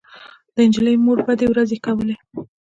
[0.55, 2.15] د نجلۍ مور بدې ورځې کولې